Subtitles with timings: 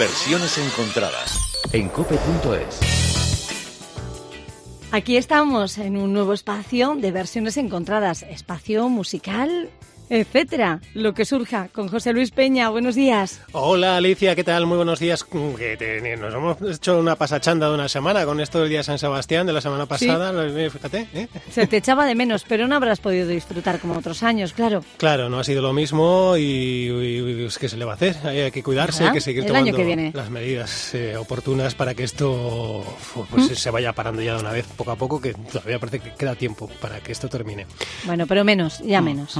[0.00, 1.38] Versiones encontradas
[1.74, 2.80] en cope.es.
[4.92, 9.68] Aquí estamos en un nuevo espacio de versiones encontradas, espacio musical
[10.10, 12.68] etcétera, lo que surja con José Luis Peña.
[12.68, 13.40] Buenos días.
[13.52, 14.66] Hola Alicia, ¿qué tal?
[14.66, 15.24] Muy buenos días.
[15.32, 19.52] nos hemos hecho una pasachanda de una semana con esto del día San Sebastián de
[19.52, 20.32] la semana pasada.
[20.70, 21.06] Fíjate.
[21.14, 21.28] ¿eh?
[21.50, 24.84] Se te echaba de menos, pero no habrás podido disfrutar como otros años, claro.
[24.96, 28.16] Claro, no ha sido lo mismo y, es que se le va a hacer.
[28.24, 29.78] Hay que cuidarse, hay que seguir tomando
[30.12, 32.84] las medidas eh, oportunas para que esto
[33.30, 33.54] pues, ¿Mm?
[33.54, 36.34] se vaya parando ya de una vez, poco a poco, que todavía parece que queda
[36.34, 37.66] tiempo para que esto termine.
[38.04, 39.38] Bueno, pero menos, ya mm, menos.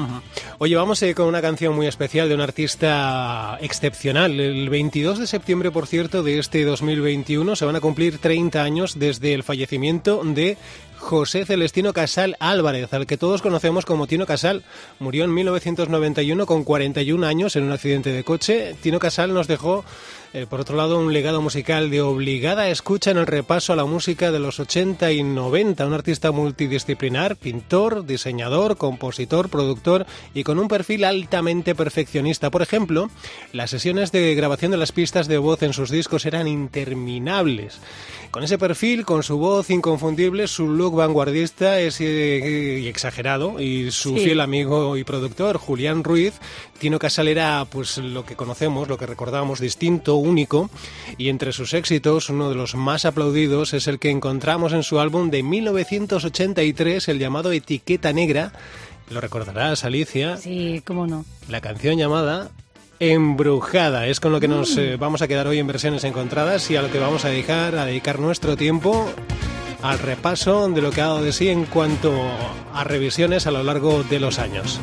[0.63, 4.39] Oye, vamos con una canción muy especial de un artista excepcional.
[4.39, 8.99] El 22 de septiembre, por cierto, de este 2021 se van a cumplir 30 años
[8.99, 10.59] desde el fallecimiento de
[11.01, 14.63] José Celestino Casal Álvarez, al que todos conocemos como Tino Casal.
[15.01, 18.77] Murió en 1991 con 41 años en un accidente de coche.
[18.81, 19.85] Tino Casal nos dejó
[20.33, 23.85] eh, por otro lado, un legado musical de obligada escucha en el repaso a la
[23.85, 25.85] música de los 80 y 90.
[25.85, 32.51] Un artista multidisciplinar, pintor, diseñador, compositor, productor y con un perfil altamente perfeccionista.
[32.51, 33.11] Por ejemplo,
[33.53, 37.81] las sesiones de grabación de las pistas de voz en sus discos eran interminables.
[38.31, 43.91] Con ese perfil, con su voz inconfundible, su look vanguardista es, eh, y exagerado y
[43.91, 46.35] su fiel amigo y productor, Julián Ruiz,
[46.79, 50.71] Tino Casal era pues lo que conocemos, lo que recordamos, distinto, único
[51.19, 55.01] y entre sus éxitos uno de los más aplaudidos es el que encontramos en su
[55.01, 58.53] álbum de 1983, el llamado Etiqueta Negra.
[59.11, 60.37] Lo recordarás, Alicia.
[60.37, 61.25] Sí, cómo no.
[61.49, 62.51] La canción llamada
[63.01, 64.07] Embrujada.
[64.07, 64.81] Es con lo que nos mm.
[64.81, 67.75] eh, vamos a quedar hoy en versiones encontradas y a lo que vamos a dedicar,
[67.77, 69.11] a dedicar nuestro tiempo
[69.83, 72.13] al repaso de lo que ha dado de sí en cuanto
[72.73, 74.81] a revisiones a lo largo de los años.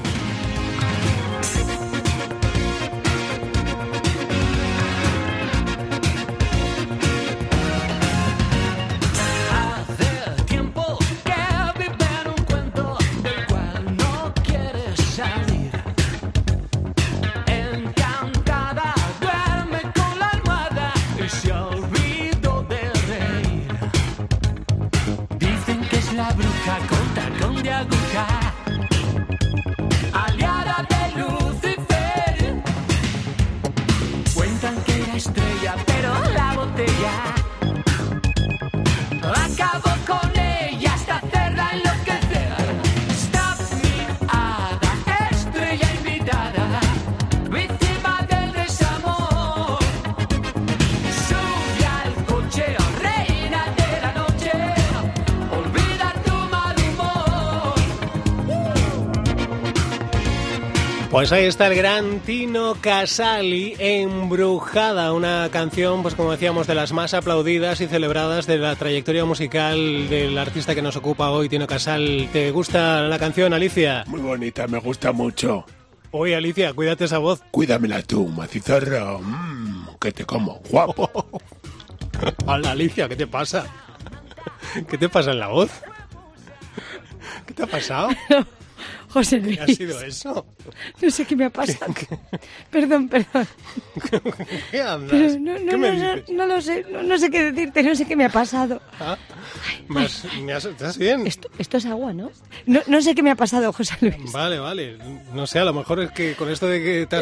[35.18, 37.47] estrella, pero la botella
[61.18, 66.94] Pues ahí está el gran Tino Casali, Embrujada, una canción, pues como decíamos, de las
[66.94, 71.66] más aplaudidas y celebradas de la trayectoria musical del artista que nos ocupa hoy, Tino
[71.66, 72.30] Casal.
[72.32, 74.04] ¿Te gusta la canción, Alicia?
[74.06, 75.66] Muy bonita, me gusta mucho.
[76.12, 77.42] Oye, Alicia, cuídate esa voz.
[77.50, 79.18] Cuídamela tú, macizarra.
[79.18, 81.10] Mmm, que te como, guapo.
[82.46, 83.66] Hola, Alicia, ¿qué te pasa?
[84.88, 85.72] ¿Qué te pasa en la voz?
[87.48, 88.10] ¿Qué te ha pasado?
[89.10, 89.58] José Luis.
[89.58, 90.46] ¿Qué ha sido eso?
[91.02, 91.94] No sé qué me ha pasado.
[92.72, 93.48] Perdón, perdón.
[94.72, 95.38] ¿Qué andas?
[95.40, 98.30] No, no, no, no, lo sé, no, sé qué decirte, no sé qué me ha
[98.30, 98.82] pasado.
[99.00, 99.18] ¿Ah?
[99.98, 101.26] ¿Estás bien?
[101.26, 102.32] Esto, esto, es agua, ¿no?
[102.66, 103.02] ¿no?
[103.02, 104.32] sé qué me ha pasado, José Luis.
[104.32, 104.98] Vale, vale.
[105.34, 107.16] No sé, a lo mejor es que con esto de que te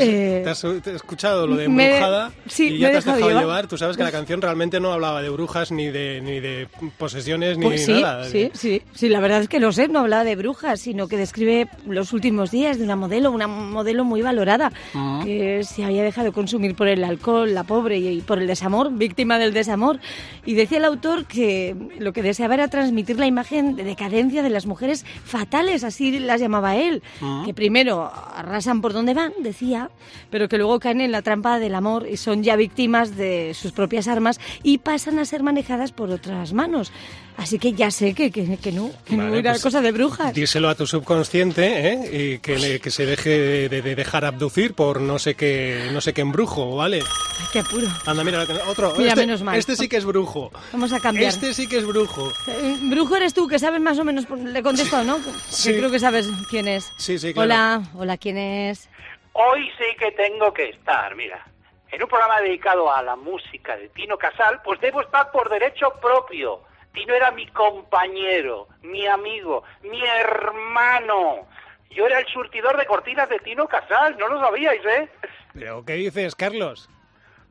[0.49, 3.67] has, eh, escuchado lo de embrujada y ya te has dejado llevar.
[3.67, 6.67] Tú sabes que la canción realmente no hablaba de brujas ni de, ni de
[6.97, 8.25] posesiones ni pues nada.
[8.25, 11.17] Sí, sí, sí, la verdad es que lo sé, no hablaba de brujas, sino que
[11.17, 15.21] describe los últimos días de una modelo, una modelo muy valorada, ah.
[15.23, 19.37] que se había dejado consumir por el alcohol, la pobre, y por el desamor, víctima
[19.37, 19.99] del desamor.
[20.45, 24.49] Y decía el autor que lo que deseaba era transmitir la imagen de decadencia de
[24.49, 27.43] las mujeres fatales, así las llamaba él, ah.
[27.45, 29.89] que primero arrasan por donde van, decía,
[30.29, 33.71] pero que luego caen en la trampa del amor y son ya víctimas de sus
[33.71, 36.91] propias armas y pasan a ser manejadas por otras manos.
[37.37, 40.33] Así que ya sé que, que, que no, que no era pues cosa de brujas.
[40.33, 42.09] Díselo a tu subconsciente ¿eh?
[42.11, 46.21] y que, que se deje de, dejar abducir por no sé qué no sé qué
[46.21, 47.01] embrujo, ¿vale?
[47.39, 47.87] Ay, qué apuro.
[48.05, 48.93] Anda, mira, otro.
[48.97, 49.57] Mira, este, menos mal.
[49.57, 50.51] Este sí que es brujo.
[50.71, 51.29] Vamos a cambiar.
[51.29, 52.31] Este sí que es brujo.
[52.47, 55.19] Eh, brujo eres tú, que sabes más o menos, le contesto, ¿no?
[55.49, 55.71] Sí.
[55.71, 56.91] Que creo que sabes quién es.
[56.97, 57.45] Sí, sí, claro.
[57.45, 58.89] Hola, hola, ¿quién es?
[59.33, 61.45] Hoy sí que tengo que estar, mira.
[61.91, 65.93] En un programa dedicado a la música de Tino Casal, pues debo estar por derecho
[66.01, 66.61] propio
[66.95, 71.45] Tino era mi compañero, mi amigo, mi hermano.
[71.91, 75.09] Yo era el surtidor de cortinas de Tino Casal, no lo sabíais, ¿eh?
[75.53, 76.89] ¿Pero qué dices, Carlos?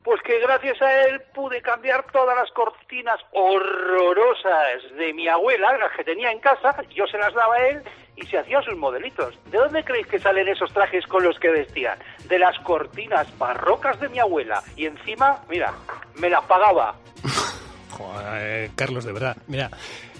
[0.03, 5.93] Pues que gracias a él pude cambiar todas las cortinas horrorosas de mi abuela, las
[5.97, 7.83] que tenía en casa, yo se las daba a él
[8.17, 9.39] y se hacía sus modelitos.
[9.51, 11.99] ¿De dónde creéis que salen esos trajes con los que vestían?
[12.29, 14.63] De las cortinas barrocas de mi abuela.
[14.77, 15.73] Y encima, mira,
[16.17, 16.97] me las pagaba.
[17.91, 19.37] Joder, Carlos, de verdad.
[19.47, 19.71] Mira,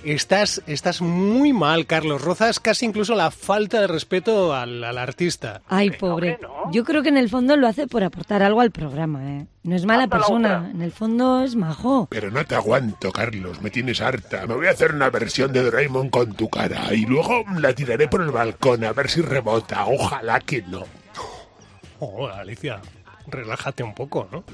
[0.05, 2.23] estás, estás muy mal, Carlos.
[2.23, 5.63] Rozas casi incluso la falta de respeto al, al artista.
[5.69, 6.39] Ay, no, pobre.
[6.41, 6.71] no.
[6.73, 9.47] Yo creo que en el fondo lo hace por aportar algo al programa, ¿eh?
[9.63, 12.07] No es mala persona, en el fondo es majo.
[12.11, 14.47] Pero no te aguanto, Carlos, me tienes harta.
[14.47, 18.07] Me voy a hacer una versión de Doraemon con tu cara y luego la tiraré
[18.07, 19.87] por el balcón a ver si rebota.
[19.87, 20.85] Ojalá que no.
[22.01, 22.81] Oh, Alicia,
[23.27, 24.45] relájate un poco, ¿no?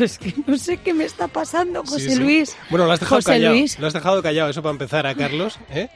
[0.00, 2.20] Es que no sé qué me está pasando, José Sí, sí.
[2.20, 2.56] Luis.
[2.70, 3.54] Bueno, lo has dejado José callado.
[3.54, 3.78] Luis.
[3.78, 5.88] Lo has dejado callado, eso para empezar a Carlos, ¿eh?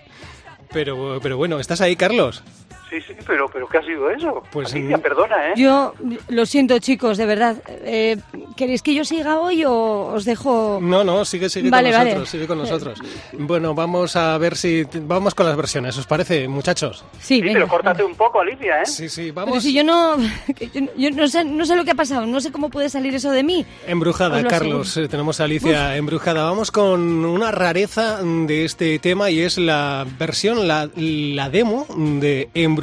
[0.72, 2.42] Pero, pero bueno, ¿estás ahí, Carlos?
[2.90, 4.42] Sí, sí, pero, pero ¿qué ha sido eso?
[4.52, 5.52] Pues, Alicia, mm, perdona, ¿eh?
[5.56, 5.94] Yo
[6.28, 7.56] lo siento, chicos, de verdad.
[7.66, 8.16] Eh,
[8.56, 10.78] ¿Queréis que yo siga hoy o os dejo...?
[10.80, 12.10] No, no, sigue, sigue Vale, con vale.
[12.10, 12.98] nosotros, sigue con nosotros.
[13.32, 14.84] Bueno, vamos a ver si...
[15.02, 17.04] Vamos con las versiones, ¿os parece, muchachos?
[17.18, 18.12] Sí, Sí, venga, pero córtate venga.
[18.12, 18.86] un poco, Alicia, ¿eh?
[18.86, 19.62] Sí, sí, Pero vamos...
[19.62, 20.16] si yo no...
[20.96, 23.32] yo, no, sé, no sé lo que ha pasado, no sé cómo puede salir eso
[23.32, 23.66] de mí.
[23.88, 24.88] Embrujada, Os lo Carlos.
[24.90, 25.06] aseguro.
[25.06, 26.44] eh, Tenemos a Alicia embrujada.
[26.44, 32.50] Vamos con una rareza de este tema y es la versión, la, la demo de
[32.54, 32.73] Embrujada.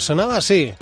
[0.00, 0.74] Sonaba así.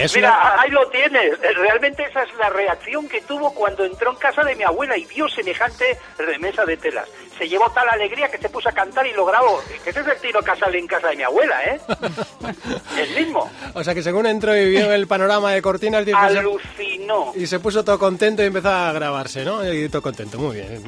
[0.00, 1.38] Es Mira, ahí lo tienes.
[1.56, 5.04] Realmente esa es la reacción que tuvo cuando entró en casa de mi abuela y
[5.04, 7.06] vio semejante remesa de telas.
[7.40, 9.62] Se llevó tal alegría que se puso a cantar y lo grabó.
[9.82, 11.80] Que ese es el tiro casal en casa de mi abuela, ¿eh?
[12.98, 13.50] el mismo.
[13.72, 17.32] O sea que según entró y vio el panorama de cortinas Alucinó.
[17.34, 19.66] y se puso todo contento y empezó a grabarse, ¿no?
[19.72, 20.82] Y todo contento, muy bien.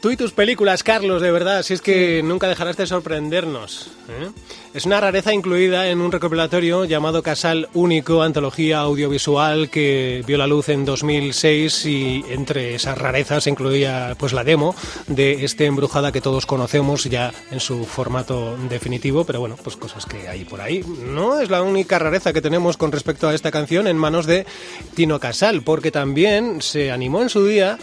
[0.00, 3.90] Tú y tus películas, Carlos, de verdad, si es que nunca dejarás de sorprendernos.
[4.10, 4.30] ¿eh?
[4.72, 10.46] Es una rareza incluida en un recopilatorio llamado Casal Único, antología audiovisual que vio la
[10.46, 14.76] luz en 2006 y entre esas rarezas incluía pues la demo
[15.08, 20.06] de este embrujada que todos conocemos ya en su formato definitivo, pero bueno, pues cosas
[20.06, 20.84] que hay por ahí.
[21.04, 24.46] No es la única rareza que tenemos con respecto a esta canción en manos de
[24.94, 27.76] Tino Casal, porque también se animó en su día,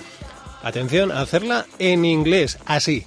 [0.64, 3.04] atención, a hacerla en inglés, así.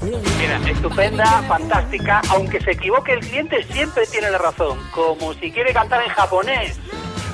[0.00, 0.32] Brilliant?
[0.38, 2.20] Mira, estupenda, fantástica.
[2.30, 4.78] Aunque se equivoque el cliente, siempre tiene la razón.
[4.92, 6.78] Como si quiere cantar en japonés.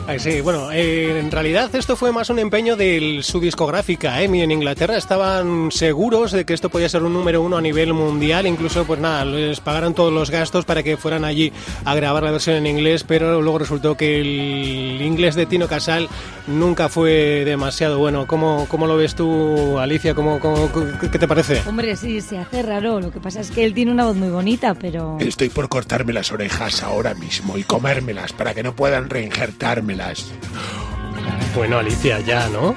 [0.08, 4.40] Ay, sí, bueno, eh, en realidad esto fue más un empeño de su discográfica, EMI
[4.40, 4.96] en Inglaterra.
[4.96, 8.46] Estaban seguros de que esto podía ser un número uno a nivel mundial.
[8.46, 11.52] Incluso, pues nada, les pagaron todos los gastos para que fueran allí
[11.84, 16.08] a grabar la versión en inglés, pero luego resultó que el inglés de Tino Casal
[16.46, 18.26] nunca fue demasiado bueno.
[18.26, 20.14] ¿Cómo, cómo lo ves tú, Alicia?
[20.14, 20.72] ¿Cómo, cómo-
[21.02, 21.60] qué- ¿Qué te parece?
[21.68, 22.98] Hombre, sí, se hace raro.
[23.02, 25.18] Lo que pasa es que él tiene una voz muy bonita, pero...
[25.20, 29.10] Estoy por cortarme las orejas ahora mismo y comérmelas para que no puedan
[31.54, 32.74] Bueno, Alicia, ya, ¿no?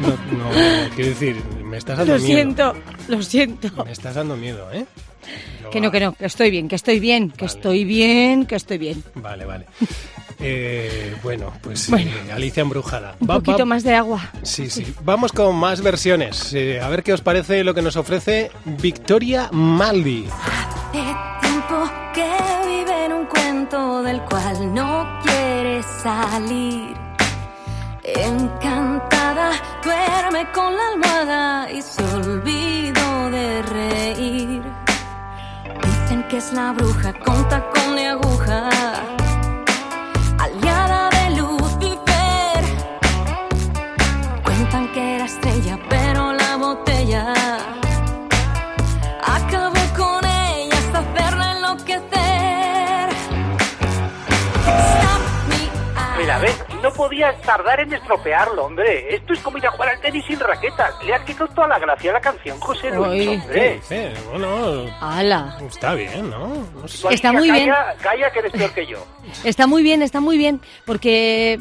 [0.00, 2.34] No, no, quiero decir, me estás dando Lo miedo.
[2.36, 2.74] siento,
[3.08, 3.84] lo siento.
[3.84, 4.86] Me estás dando miedo, ¿eh?
[5.70, 8.78] Que no, que no, que estoy bien, que estoy bien, que estoy bien, que estoy
[8.78, 9.02] bien.
[9.16, 9.66] Vale, vale.
[10.38, 12.10] Eh, bueno, pues Bueno.
[12.28, 13.16] eh, Alicia embrujada.
[13.20, 14.30] Un Va- poquito va- más de agua.
[14.42, 14.86] Sí, sí.
[15.04, 16.52] Vamos con más versiones.
[16.54, 20.26] Eh, a ver qué os parece lo que nos ofrece Victoria Maldi.
[23.68, 26.96] Del cual no quiere salir.
[28.04, 29.50] Encantada,
[29.82, 34.62] duerme con la almohada y se olvidó de reír.
[35.82, 38.70] Dicen que es la bruja con tacón de aguja,
[56.96, 59.14] podías tardar en estropearlo, hombre.
[59.14, 60.94] Esto es como ir a jugar al tenis sin raquetas.
[61.04, 63.80] Le has quitado toda la gracia a la canción, José Luis, hombre.
[64.30, 65.58] Bueno, ¡Hala!
[65.68, 66.66] está bien, ¿no?
[66.74, 67.02] No sé.
[67.02, 67.70] Tú, Está muy bien.
[68.00, 69.04] Calla, que eres peor que yo.
[69.44, 71.60] Está muy bien, está muy bien, porque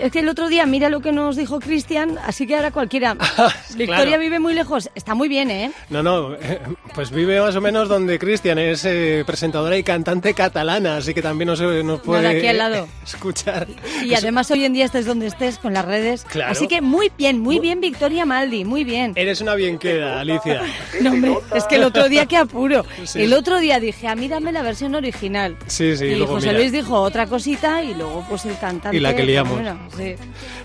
[0.00, 3.14] Es que el otro día, mira lo que nos dijo Cristian, así que ahora cualquiera.
[3.76, 4.20] Victoria claro.
[4.20, 4.90] vive muy lejos.
[4.94, 5.72] Está muy bien, ¿eh?
[5.90, 6.60] No, no, eh,
[6.94, 11.22] pues vive más o menos donde Cristian es eh, presentadora y cantante catalana, así que
[11.22, 12.88] también nos, nos puede aquí al lado.
[13.04, 13.66] escuchar.
[14.04, 16.24] Y además hoy en día estés donde estés con las redes.
[16.24, 16.52] Claro.
[16.52, 19.12] Así que muy bien, muy bien Victoria Maldi, muy bien.
[19.16, 20.62] Eres una bien queda, Alicia.
[21.00, 22.84] No, hombre, es que el otro día que apuro.
[23.04, 23.22] Sí.
[23.22, 25.56] El otro día dije, a mí dame la versión original.
[25.66, 26.58] Sí, sí, y luego José mira.
[26.58, 28.96] Luis dijo otra cosita y luego pues el cantante.
[28.96, 29.54] Y la que liamos.
[29.54, 30.14] Bueno, sí.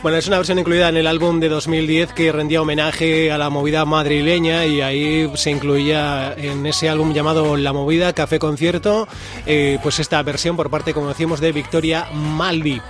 [0.01, 3.50] Bueno, es una versión incluida en el álbum de 2010 que rendía homenaje a la
[3.50, 9.07] movida madrileña y ahí se incluía en ese álbum llamado La Movida Café Concierto,
[9.45, 12.81] eh, pues esta versión por parte, como decimos, de Victoria Maldi.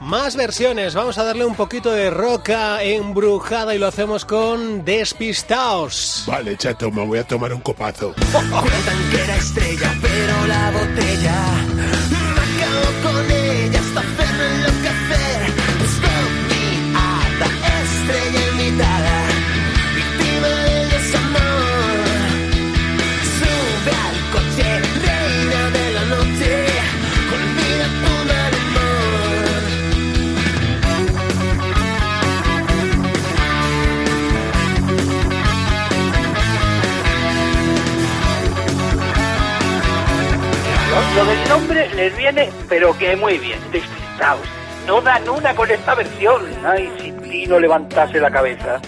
[0.00, 6.24] Más versiones, vamos a darle un poquito de roca embrujada y lo hacemos con Despistaos.
[6.26, 8.14] Vale, chato, me voy a tomar un copazo.
[8.32, 10.37] Cuentan que era estrella, pero
[42.68, 44.40] pero que muy bien, despistaos.
[44.86, 46.42] No dan una con esta versión.
[46.64, 48.80] Ay, si Tino levantase la cabeza.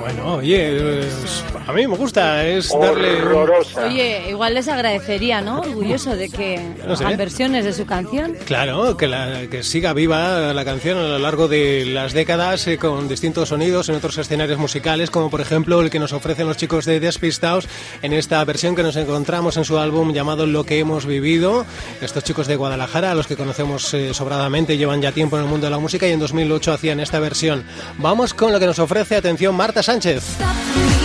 [0.00, 3.16] Bueno, oye, es- a mí me gusta, es darle...
[3.16, 3.86] un- Horrorosa.
[3.86, 5.60] Oye, igual les agradecería, ¿no?
[5.60, 7.04] Orgulloso de que No sé.
[7.04, 8.36] hagan versiones de su canción.
[8.44, 12.78] Claro, que, la, que siga viva la canción a lo largo de las décadas eh,
[12.78, 16.56] con distintos sonidos en otros escenarios musicales, como por ejemplo el que nos ofrecen los
[16.56, 17.68] chicos de Despistaos
[18.02, 21.64] en esta versión que nos encontramos en su álbum llamado Lo que hemos vivido.
[22.00, 25.48] Estos chicos de Guadalajara, a los que conocemos eh, sobradamente, llevan ya tiempo en el
[25.48, 27.64] mundo de la música y en 2008 hacían esta versión.
[27.98, 30.22] Vamos con lo que nos ofrece, atención, Marta Sánchez.
[30.22, 31.01] Estrella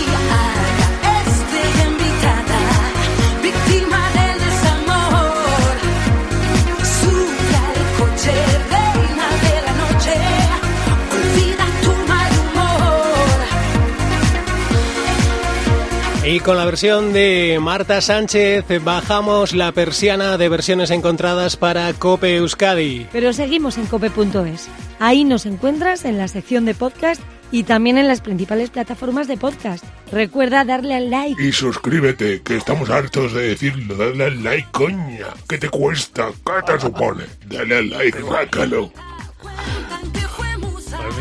[16.38, 22.36] Y con la versión de Marta Sánchez bajamos la persiana de versiones encontradas para Cope
[22.36, 23.08] Euskadi.
[23.12, 24.68] Pero seguimos en cope.es.
[25.00, 29.38] Ahí nos encuentras en la sección de podcast y también en las principales plataformas de
[29.38, 29.84] podcast.
[30.12, 31.42] Recuerda darle al like.
[31.42, 33.96] Y suscríbete, que estamos hartos de decirlo.
[33.96, 35.30] Dale al like, coña.
[35.50, 36.30] ¿Qué te cuesta?
[36.46, 37.24] ¿Qué te supone?
[37.48, 38.92] Dale al like, rácalo.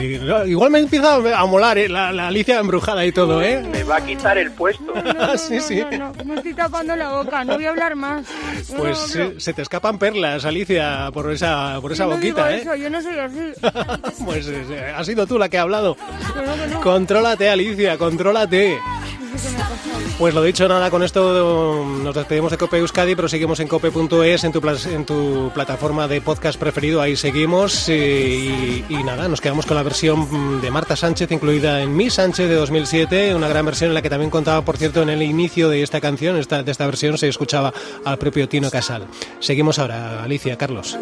[0.00, 1.88] Igual me empieza a molar ¿eh?
[1.88, 3.62] la, la Alicia embrujada y todo, ¿eh?
[3.62, 4.92] Me va a quitar el puesto.
[5.36, 5.82] sí, sí.
[5.92, 8.26] No, no, me estoy tapando la boca, no voy a hablar más.
[8.70, 12.16] No, Pues no, se, se te escapan perlas, Alicia, por esa, por esa yo no
[12.16, 12.62] boquita, digo ¿eh?
[12.62, 13.52] eso, yo no soy así.
[14.24, 15.96] Pues eh, has sido tú la que ha hablado.
[15.96, 16.80] Que no,
[20.18, 23.68] Pues lo dicho, nada, con esto um, nos despedimos de Cope Euskadi, pero seguimos en
[23.68, 27.88] cope.es, en tu, en tu plataforma de podcast preferido, ahí seguimos.
[27.88, 32.48] y, nada, nos quedamos con la versión mm, de Marta Sánchez, incluida en Mi Sánchez
[32.48, 35.68] de 2007, una gran versión en la que también contaba, por cierto, en el inicio
[35.68, 37.72] de esta canción, esta, de esta versión, se escuchaba
[38.04, 39.06] al propio Tino Casal.
[39.40, 40.96] Seguimos ahora, Alicia, Carlos.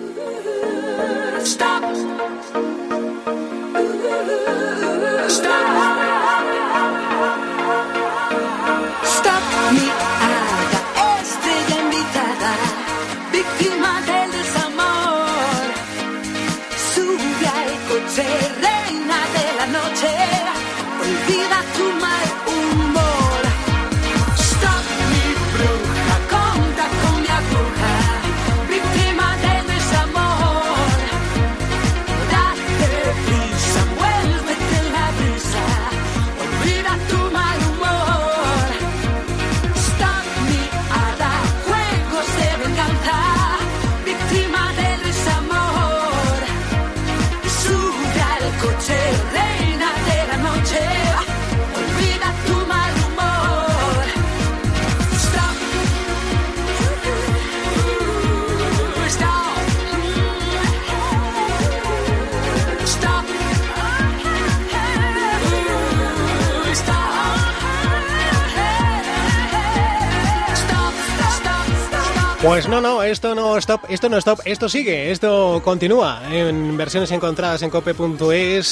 [72.45, 77.11] Pues no, no, esto no stop, esto no stop, esto sigue, esto continúa en versiones
[77.11, 77.97] encontradas en cope.es.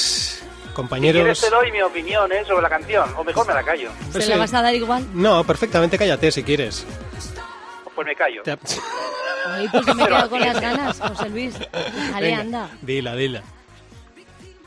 [0.05, 1.41] Si quieres Compañeros.
[1.41, 2.43] te doy mi opinión ¿eh?
[2.45, 3.89] sobre la canción, o mejor me la callo.
[4.11, 4.29] ¿Se Sí.
[4.29, 5.05] la vas a dar igual?
[5.13, 6.85] No, perfectamente, cállate si quieres.
[7.95, 8.41] Pues me callo.
[8.43, 8.57] Te-
[9.45, 11.55] Ay, pues me he quedado con las ganas, José Luis.
[12.11, 12.69] Dale, Venga, anda.
[12.81, 13.41] Dila, dila.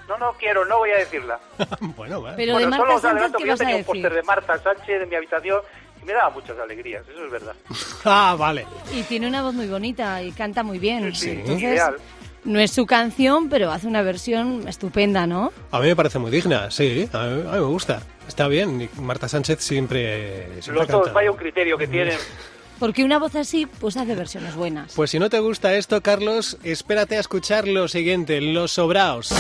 [0.09, 1.39] No, no quiero, no voy a decirla.
[1.81, 2.35] bueno, va.
[2.37, 4.15] Pero bueno, de solo Marta os Sánchez, adelanto ¿qué que yo a tenía un póster
[4.15, 5.61] de Marta Sánchez en mi habitación
[6.07, 7.55] me daba muchas alegrías, eso es verdad.
[8.05, 8.67] Ah, vale.
[8.95, 11.13] Y tiene una voz muy bonita y canta muy bien.
[11.15, 11.97] Sí, sí, Entonces, ideal.
[12.45, 15.53] no es su canción, pero hace una versión estupenda, ¿no?
[15.73, 18.03] A mí me parece muy digna, sí, a mí, a mí me gusta.
[18.29, 22.17] Está bien, y Marta Sánchez siempre, siempre Los dos, vaya un criterio que tienen.
[22.79, 24.93] Porque una voz así, pues hace versiones buenas.
[24.95, 29.33] Pues si no te gusta esto, Carlos, espérate a escuchar lo siguiente, Los Sobraos.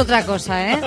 [0.00, 0.80] Otra cosa, ¿eh?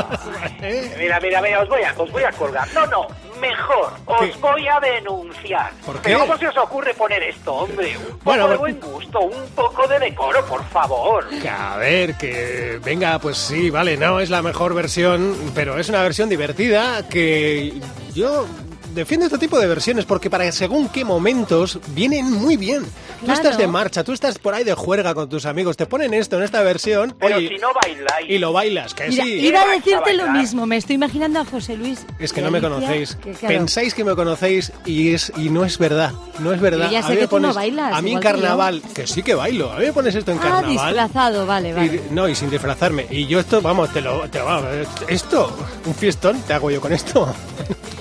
[0.97, 2.67] Mira, mira, mira, os voy a, os voy a colgar.
[2.73, 3.07] No, no,
[3.39, 4.33] mejor, os ¿Qué?
[4.39, 5.71] voy a denunciar.
[5.85, 6.01] ¿Por qué?
[6.03, 7.97] Pero ¿cómo se os ocurre poner esto, hombre?
[7.97, 11.27] Un poco Bueno, de buen gusto, un poco de decoro, por favor.
[11.41, 15.89] Que a ver, que venga, pues sí, vale, no es la mejor versión, pero es
[15.89, 17.73] una versión divertida que
[18.13, 18.45] yo
[18.93, 22.83] defiendo este tipo de versiones porque para según qué momentos vienen muy bien.
[22.83, 23.41] Tú Claro.
[23.41, 26.37] estás de marcha, tú estás por ahí de juerga con tus amigos, te ponen esto
[26.37, 28.29] en esta versión Pero oye, si no bailáis.
[28.29, 29.31] y lo bailas, que Mira, sí.
[29.39, 30.65] iba a a decirte lo mismo.
[30.65, 32.05] Me estoy imaginando a José Luis.
[32.19, 33.15] Es que no me conocéis.
[33.15, 36.11] que, claro, Pensáis que me conocéis y es y no es verdad.
[36.39, 36.87] No es verdad.
[36.87, 38.21] Yo ya A sé mí que me tú no pones- bailas, A mí en igual
[38.35, 39.71] que carnaval, que sí que bailo.
[39.71, 40.71] A mí me pones esto en Ah, carnaval.
[40.71, 42.01] disfrazado, vale, vale.
[42.09, 43.07] Y, no, y sin disfrazarme.
[43.09, 44.69] Y yo esto, vamos, te lo, te lo- vamos,
[45.07, 47.25] esto, un fiestón, te hago yo con esto.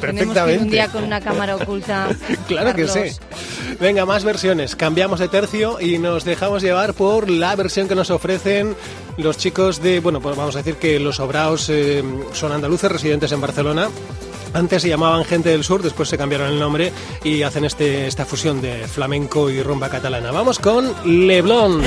[0.00, 0.76] Tenemos que ir Perfectamente.
[0.82, 2.08] Día con una cámara oculta.
[2.46, 3.00] Claro que sí.
[3.80, 4.76] Venga, más versiones.
[4.76, 8.74] Cambiamos de tercio y nos dejamos llevar por la versión que nos ofrecen
[9.16, 13.32] los chicos de, bueno, pues vamos a decir que los Sobraos eh, son andaluces residentes
[13.32, 13.88] en Barcelona.
[14.54, 16.92] Antes se llamaban Gente del Sur, después se cambiaron el nombre
[17.24, 20.30] y hacen este, esta fusión de flamenco y rumba catalana.
[20.30, 20.92] Vamos con
[21.26, 21.82] Leblon.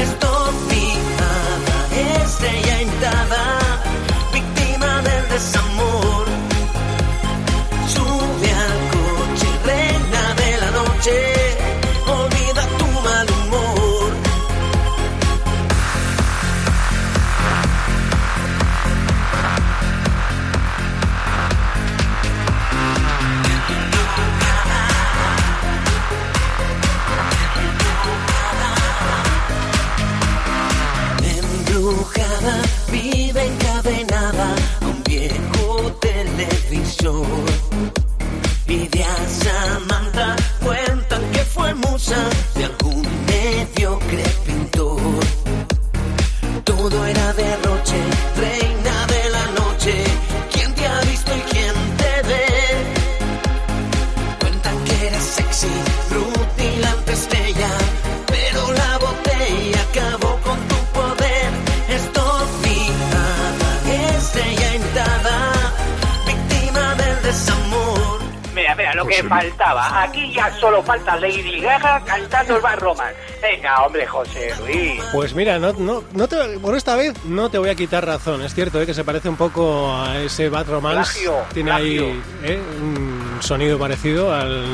[69.21, 70.04] Que faltaba.
[70.04, 73.15] Aquí ya solo falta Lady Gaga cantando el Bad Romance.
[73.41, 75.01] Venga, hombre, José Luis.
[75.12, 78.41] Pues mira, no, no, no te, por esta vez no te voy a quitar razón.
[78.41, 78.86] Es cierto ¿eh?
[78.86, 81.12] que se parece un poco a ese Bad Romance.
[81.13, 82.04] Plagio, Tiene plagio.
[82.06, 82.60] ahí ¿eh?
[82.82, 84.65] un un sonido parecido al...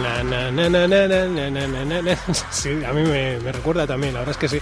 [2.52, 4.62] Sí, a mí me, me, recuerda también, la verdad es que sí.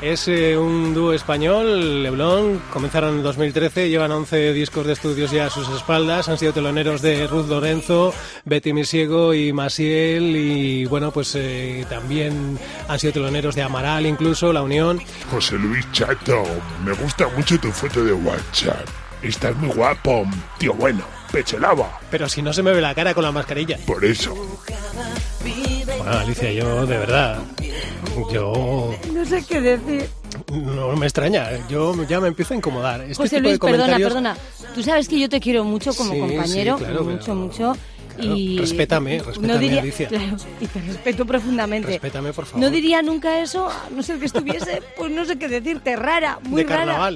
[0.00, 5.46] Es eh, un dúo español, Leblon, comenzaron en 2013, llevan 11 discos de estudios ya
[5.46, 11.10] a sus espaldas, han sido teloneros de Ruth Lorenzo, Betty Misiego y Maciel, y bueno,
[11.10, 12.58] pues eh, también
[12.88, 15.00] han sido teloneros de Amaral incluso, La Unión.
[15.30, 16.44] José Luis Chato,
[16.84, 18.86] me gusta mucho tu foto de WhatsApp.
[19.22, 20.26] Estás muy guapo,
[20.58, 21.98] tío bueno pecho lava.
[22.10, 23.78] Pero si no se me ve la cara con la mascarilla.
[23.86, 24.34] Por eso.
[25.42, 27.38] Bueno, Alicia, yo de verdad,
[28.32, 30.08] yo No sé qué decir.
[30.52, 33.00] no me extraña, yo ya me empiezo a incomodar.
[33.02, 34.36] Este José tipo Luis, de perdona, comentarios- perdona.
[34.74, 37.76] Tú sabes que yo te quiero mucho como Sí, compañero, sí, claro, mucho, pero- mucho.
[38.16, 40.08] claro, y respétame, no respétame, diría, Alicia.
[40.08, 41.88] Claro, y te respeto profundamente.
[41.88, 42.60] Respétame, por favor.
[42.60, 46.38] No diría nunca eso, a no ser que estuviese, pues no sé qué decirte, rara,
[46.42, 47.10] muy de rara.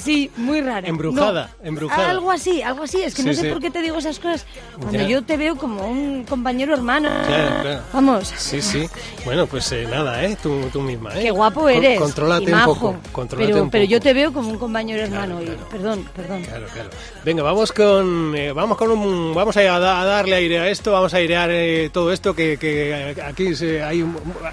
[0.00, 0.86] Sí, muy rara.
[0.88, 2.10] Embrujada, No, embrujada.
[2.10, 3.00] Algo así, algo así.
[3.02, 3.48] Es que no sé sí.
[3.48, 4.44] por qué te digo esas cosas.
[4.76, 5.06] Cuando Ya.
[5.08, 7.08] yo te veo como un compañero hermano.
[7.26, 7.80] Claro, claro.
[7.92, 8.32] Vamos.
[8.36, 8.88] Sí, sí.
[9.24, 10.36] Bueno, pues eh, nada, ¿eh?
[10.42, 11.22] Tú, tú misma, ¿eh?
[11.22, 11.98] Qué guapo Con- eres.
[12.00, 12.74] contrólate y un majo.
[12.74, 12.96] poco.
[13.12, 15.40] Contrólate pero, un pero yo te veo como un compañero hermano.
[15.42, 15.68] y- claro.
[15.70, 16.42] perdón, perdón.
[16.42, 16.90] Claro, claro.
[17.24, 20.92] Venga, vamos con, eh, vamos con un, vamos a, da- a darle aire a esto,
[20.92, 24.04] vamos a airear eh, todo esto que, que aquí se- hay,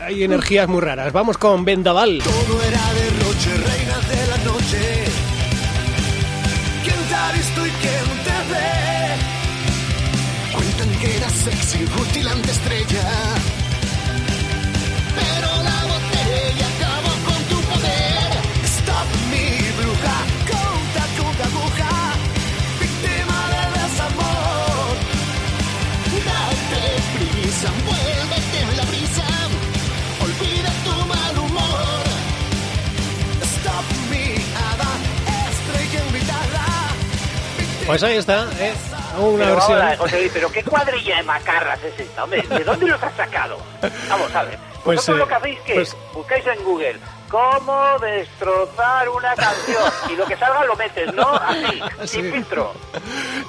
[0.02, 1.12] hay energías muy raras.
[1.14, 2.20] Vamos con Vendaval.
[2.24, 5.25] Todo era derroche, reina de la noche.
[7.46, 8.66] ¿Quién te ha visto y quién te ve?
[10.54, 13.35] Cuentan que eras sexy, rutilante estrella.
[37.86, 38.74] Pues ahí está, ¿eh?
[39.20, 39.98] Una Pero versión.
[39.98, 42.24] José pero ¿qué cuadrilla de macarras es esta?
[42.24, 43.58] Hombre, ¿de dónde los has sacado?
[44.10, 44.58] Vamos a ver.
[44.84, 49.84] Pues, Vosotros eh, lo que hacéis que pues- buscáis en Google cómo destrozar una canción
[50.12, 51.28] y lo que salga lo metes, ¿no?
[51.36, 52.32] Así, sin Sí.
[52.32, 52.74] filtro.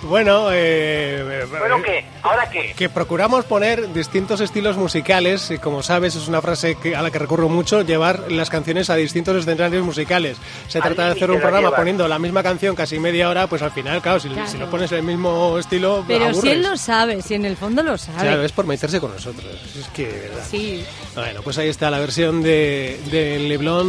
[0.03, 2.05] Bueno, eh, ¿Bueno eh, qué?
[2.23, 2.73] ¿Ahora qué?
[2.77, 7.11] que procuramos poner distintos estilos musicales, y como sabes es una frase que, a la
[7.11, 10.37] que recurro mucho, llevar las canciones a distintos escenarios musicales.
[10.69, 11.79] Se trata de hacer un programa llevas.
[11.79, 14.49] poniendo la misma canción casi media hora, pues al final, claro, si, Claro.
[14.49, 16.53] si no pones el mismo estilo, Pero si aburres.
[16.53, 18.19] él lo sabe, si en el fondo lo sabe.
[18.21, 19.45] Claro, es por meterse con nosotros.
[19.79, 20.45] Es que, verdad.
[20.51, 20.85] Sí.
[21.15, 23.39] Bueno, pues ahí está la versión de, de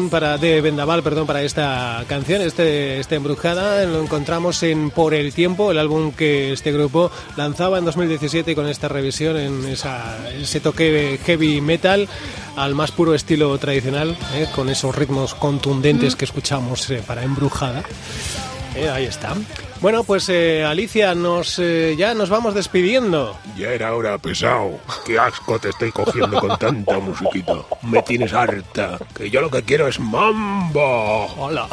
[0.10, 3.86] Para de Vendaval, perdón, para esta canción, este, esta embrujada.
[3.86, 8.68] Lo encontramos en Por el tiempo, el álbum que este grupo lanzaba en 2017 con
[8.68, 12.10] esta revisión en esa, ese toque heavy metal
[12.56, 14.48] al más puro estilo tradicional, ¿eh?
[14.56, 17.84] con esos ritmos contundentes que escuchamos eh, para embrujada.
[18.76, 19.36] Eh, ahí está.
[19.82, 23.38] Bueno, pues eh, Alicia, nos eh, ya nos vamos despidiendo.
[23.56, 24.80] Ya era hora, pesado.
[25.06, 27.54] Qué asco te estoy cogiendo con tanta musiquita.
[27.84, 28.98] Me tienes harta.
[29.16, 31.28] Que yo lo que quiero es mambo.
[31.38, 31.68] Hola.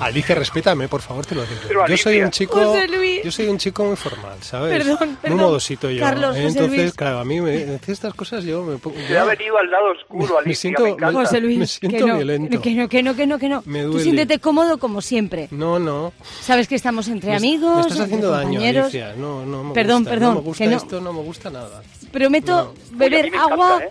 [0.00, 1.60] Alicia, respétame, por favor, te lo digo.
[1.66, 3.22] Pero, yo soy un chico, José Luis.
[3.24, 4.76] yo soy un chico muy formal, ¿sabes?
[4.76, 5.38] Perdón, perdón.
[5.38, 6.00] Muy modosito yo.
[6.00, 6.42] Carlos, ¿eh?
[6.42, 6.92] José Entonces, Luis.
[6.94, 8.96] claro, a mí me estas cosas yo me pongo.
[9.06, 11.12] Se ha venido al lado oscuro, Alicia, me siento- me.
[11.12, 12.60] José Luis, Me siento que no, violento.
[12.60, 13.62] que no, que no, que no, que no.
[13.66, 14.02] Me Tú duele.
[14.02, 15.48] siéntete cómodo como siempre.
[15.52, 16.12] No, no.
[16.40, 18.84] Sabes que estamos entre Me- amigos, Me estás entre haciendo daño, compañeros.
[18.86, 19.14] Alicia.
[19.16, 20.10] No, no me Perdón, gusta.
[20.10, 20.76] perdón, No me gusta que no.
[20.76, 21.82] esto, no me gusta nada.
[22.12, 23.88] Prometo beber me encanta, agua, ¿eh?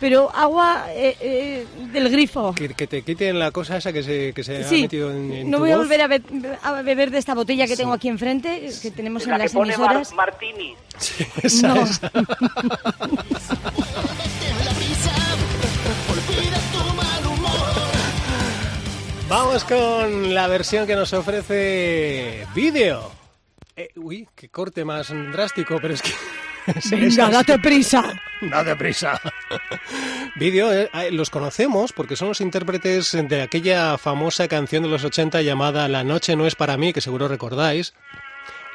[0.00, 2.54] Pero agua eh, eh, del grifo.
[2.54, 5.30] Que, que te quiten la cosa esa que se, que se ha Sí, metido en,
[5.32, 6.22] en no tu voy a volver a, be-
[6.62, 9.52] a beber de esta botella que tengo aquí enfrente, que tenemos en La que las
[9.52, 10.12] pone Mar- emisoras.
[10.14, 10.74] Martini.
[11.42, 11.82] Esa, No.
[11.82, 12.10] esa.
[19.28, 23.10] Vamos con la versión que nos ofrece vídeo.
[23.76, 26.10] Eh, uy, qué corte más drástico, pero es que...
[26.90, 28.20] Venga, date prisa.
[28.40, 29.20] Date prisa.
[30.36, 35.42] Vídeo, eh, los conocemos porque son los intérpretes de aquella famosa canción de los 80
[35.42, 37.94] llamada La noche no es para mí, que seguro recordáis.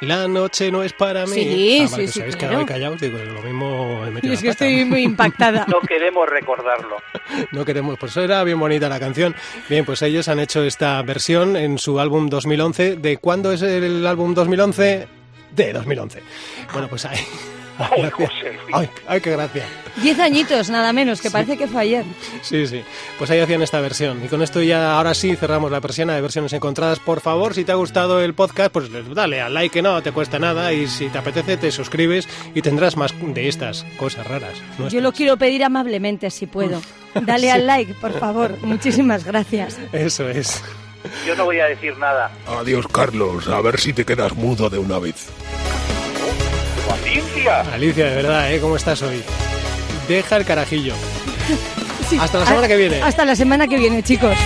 [0.02, 1.32] La noche no es para mí.
[1.36, 2.52] Sí, Ah, sí, vale, que sí, habéis claro.
[2.52, 4.66] quedado callados, digo, lo mismo he metido Es la que pata.
[4.66, 5.66] estoy muy impactada.
[5.70, 6.98] No queremos recordarlo.
[7.54, 9.34] No queremos, pues era bien bonita la canción.
[9.70, 12.98] Bien, pues ellos han hecho esta versión en su álbum 2011.
[12.98, 15.08] ¿De cuándo es el álbum 2011?
[15.56, 16.22] De 2011.
[16.74, 17.20] Bueno, pues ahí.
[17.78, 18.10] Ay.
[18.10, 18.58] José.
[18.74, 19.66] Ay, ay, qué gracia.
[20.02, 22.06] Diez añitos, nada menos, que parece que fue ayer.
[22.42, 22.84] Sí, sí.
[23.18, 24.24] Pues ahí hacían esta versión.
[24.24, 27.00] Y con esto ya, ahora sí, cerramos la persiana de versiones encontradas.
[27.00, 30.12] Por favor, si te ha gustado el podcast, pues dale al like, que no te
[30.12, 30.74] cuesta nada.
[30.74, 34.58] Y si te apetece, te suscribes y tendrás más de estas cosas raras.
[34.58, 35.04] Yo nuestras.
[35.04, 36.82] lo quiero pedir amablemente, si puedo.
[37.14, 38.58] Dale al like, por favor.
[38.62, 39.78] Muchísimas gracias.
[39.94, 40.62] Eso es.
[41.26, 42.32] Yo no voy a decir nada.
[42.48, 43.48] Adiós, Carlos.
[43.48, 45.30] A ver si te quedas mudo de una vez.
[46.94, 47.62] ¡Alicia!
[47.74, 48.60] Alicia, de verdad, ¿eh?
[48.60, 49.24] ¿Cómo estás hoy?
[50.08, 50.94] Deja el carajillo.
[52.10, 52.20] Sí.
[52.22, 53.02] Hasta la semana que viene.
[53.02, 54.38] Hasta la semana que viene, chicos.